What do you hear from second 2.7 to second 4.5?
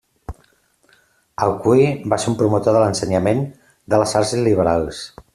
de l'ensenyament de les arts